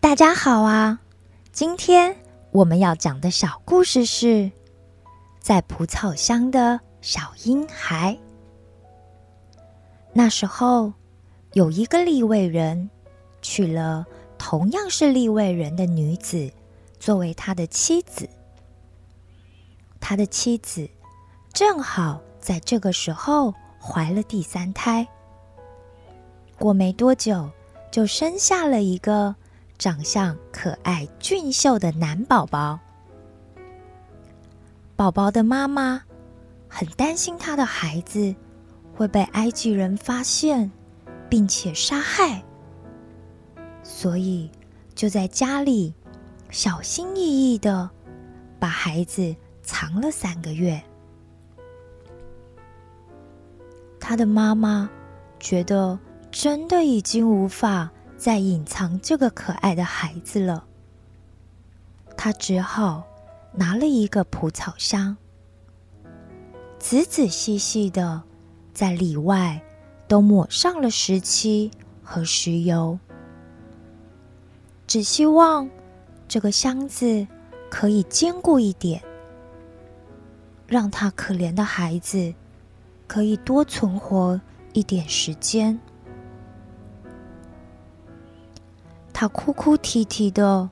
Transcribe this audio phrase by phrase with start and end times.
[0.00, 0.98] 大家好啊！
[1.52, 2.16] 今天
[2.52, 4.50] 我们要讲的小故事是
[5.40, 8.18] 在蒲草乡的小婴孩。
[10.14, 10.90] 那时候
[11.52, 12.88] 有一个立位人，
[13.42, 14.06] 娶了
[14.38, 16.50] 同样是立位人的女子
[16.98, 18.26] 作为他的妻子。
[20.00, 20.88] 他的妻子
[21.52, 25.06] 正好在这个时候怀了第三胎，
[26.58, 27.50] 过没多久
[27.90, 29.36] 就生下了一个。
[29.80, 32.78] 长相可爱俊秀的男宝宝，
[34.94, 36.02] 宝宝的妈妈
[36.68, 38.34] 很担心他的孩子
[38.94, 40.70] 会被埃及人发现，
[41.30, 42.44] 并且杀害，
[43.82, 44.50] 所以
[44.94, 45.94] 就在家里
[46.50, 47.88] 小心翼翼的
[48.58, 50.78] 把孩子藏了三个月。
[53.98, 54.90] 他的妈妈
[55.38, 55.98] 觉得
[56.30, 57.90] 真的已经无法。
[58.20, 60.66] 在隐藏这个可爱的孩子了，
[62.18, 63.02] 他只好
[63.54, 65.16] 拿了一个蒲草箱，
[66.78, 68.22] 仔仔细细的
[68.74, 69.62] 在里外
[70.06, 71.70] 都抹上了石漆
[72.04, 72.98] 和石油，
[74.86, 75.66] 只希望
[76.28, 77.26] 这个箱子
[77.70, 79.02] 可以坚固一点，
[80.66, 82.34] 让他可怜的孩子
[83.06, 84.38] 可以多存活
[84.74, 85.80] 一点时间。
[89.20, 90.70] 他哭哭啼啼的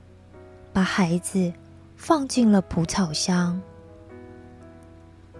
[0.73, 1.53] 把孩子
[1.95, 3.61] 放进了蒲草箱，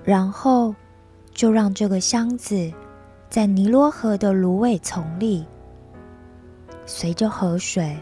[0.04, 0.76] 然后
[1.32, 2.72] 就让这个箱子
[3.28, 5.44] 在尼罗河的芦苇丛里，
[6.86, 7.98] 随着河水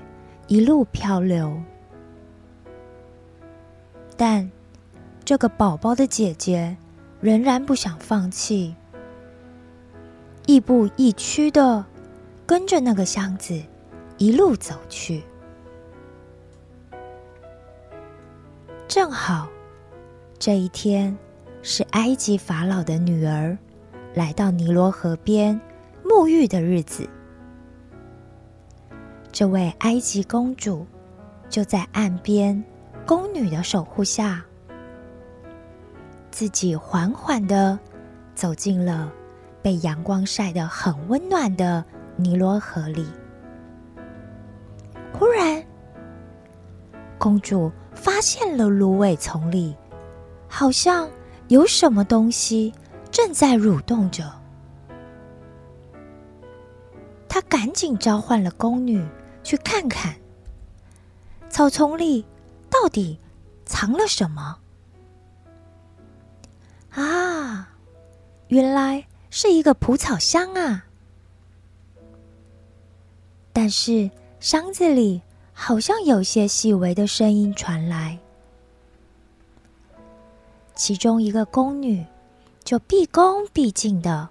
[0.48, 1.58] 一路漂流。
[4.18, 4.52] 但
[5.24, 6.76] 这个宝宝的姐姐
[7.22, 8.76] 仍然不想放弃，
[10.46, 11.86] 亦步亦趋的
[12.46, 13.64] 跟着那个箱子。
[14.18, 15.24] 一路走去，
[18.88, 19.48] 正好
[20.40, 21.16] 这一天
[21.62, 23.56] 是埃及法老的女儿
[24.16, 25.60] 来到尼罗河边
[26.04, 27.08] 沐浴的日子。
[29.32, 30.84] 这位埃及公主
[31.48, 32.64] 就在岸边
[33.06, 34.44] 宫女的守护下，
[36.32, 37.78] 自己缓缓的
[38.34, 39.14] 走进了
[39.62, 41.86] 被阳光晒得很温暖的
[42.16, 43.06] 尼罗河里。
[45.18, 45.66] 忽然，
[47.18, 49.76] 公主发现了芦苇丛里
[50.48, 51.10] 好像
[51.48, 52.72] 有什么东西
[53.12, 54.32] 正在蠕动着。
[57.28, 59.04] 她赶紧召唤了宫女
[59.44, 60.16] 去看看，
[61.50, 62.24] 草丛里
[62.70, 63.20] 到底
[63.66, 64.60] 藏了什么。
[66.92, 67.70] 啊，
[68.50, 70.86] 原来是一个蒲草箱啊！
[73.52, 74.12] 但是。
[74.40, 75.22] 箱子里
[75.52, 78.20] 好像有些细微的声音传来，
[80.76, 82.06] 其中一个宫女
[82.64, 84.30] 就毕恭毕敬的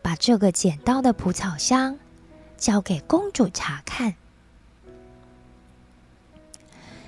[0.00, 1.98] 把这个捡到的蒲草箱
[2.56, 4.14] 交给公主查看。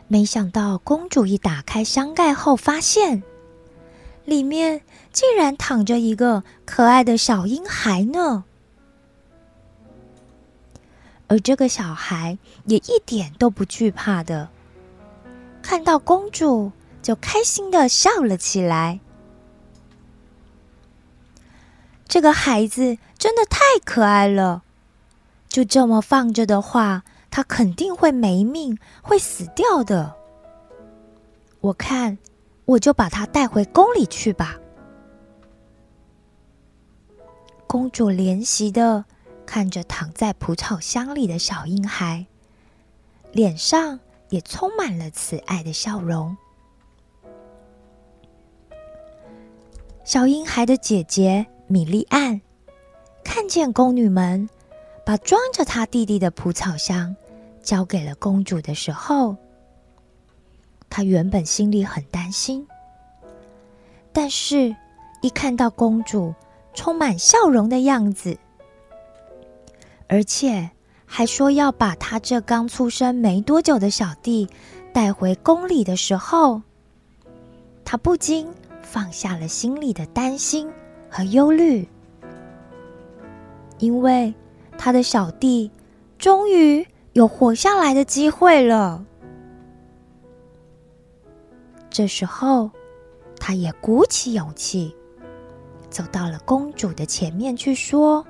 [0.08, 3.22] 没想到公主一打开箱盖后，发现
[4.24, 8.44] 里面竟然躺着一个可爱的小婴孩呢。
[11.28, 14.48] 而这个小孩也一点都不惧怕的，
[15.62, 16.72] 看到公主
[17.02, 19.00] 就开心的笑了起来。
[22.08, 24.62] 这个孩子真的太可爱了，
[25.48, 30.16] 就这么放着的话，他肯定会没命，会死掉的。
[31.60, 32.16] 我看，
[32.64, 34.58] 我就把他带回宫里去吧。
[37.66, 39.04] 公主怜惜的。
[39.48, 42.26] 看着躺在蒲草箱里的小婴孩，
[43.32, 43.98] 脸上
[44.28, 46.36] 也充满了慈爱的笑容。
[50.04, 52.38] 小婴孩的姐姐米莉安
[53.24, 54.50] 看见宫女们
[55.02, 57.16] 把装着她弟弟的蒲草箱
[57.62, 59.34] 交给了公主的时候，
[60.90, 62.68] 她原本心里很担心，
[64.12, 64.76] 但是，
[65.22, 66.34] 一看到公主
[66.74, 68.38] 充满笑容的样子，
[70.08, 70.70] 而且
[71.04, 74.48] 还说要把他这刚出生没多久的小弟
[74.92, 76.62] 带回宫里的时候，
[77.84, 78.48] 他不禁
[78.82, 80.70] 放下了心里的担心
[81.10, 81.86] 和忧虑，
[83.78, 84.34] 因为
[84.78, 85.70] 他的小弟
[86.18, 89.04] 终于有活下来的机会了。
[91.90, 92.70] 这时候，
[93.38, 94.94] 他也鼓起勇气，
[95.90, 98.24] 走到了公主的前面去说。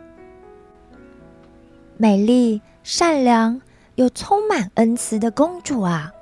[2.00, 3.60] 美丽、善良、
[3.96, 6.12] 又充满恩慈的公主啊！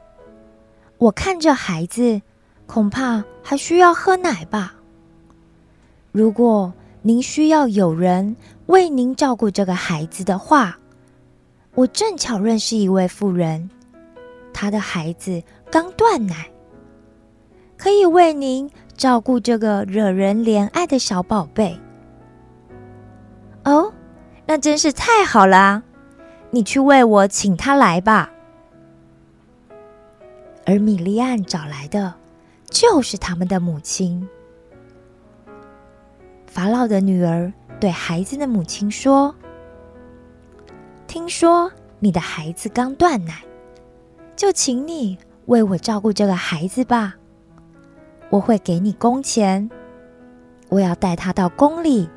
[0.97, 2.23] 我看这孩子，
[2.67, 4.75] 恐怕还需要喝奶吧。
[6.13, 8.35] 如果您需要有人
[8.65, 10.79] 为您照顾这个孩子的话，
[11.75, 13.69] 我正巧认识一位妇人，
[14.55, 16.51] 她的孩子刚断奶，
[17.77, 21.79] 可以为您照顾这个惹人怜爱的小宝贝。
[24.59, 25.83] 真是太好了！
[26.51, 28.33] 你去为我请他来吧。
[30.65, 32.15] 而米利安找来的
[32.71, 34.29] 就是他们的母亲。
[36.47, 39.35] 法老的女儿对孩子的母亲说
[41.07, 43.43] ：“听说你的孩子刚断奶，
[44.35, 47.15] 就请你为我照顾这个孩子吧。
[48.31, 49.71] 我会给你工钱，
[50.69, 52.09] 我要带他到宫里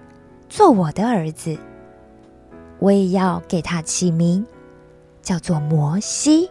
[0.47, 1.57] 做我的儿子。
[2.79, 4.45] 我也要给它起名，
[5.21, 6.49] 叫做摩西。”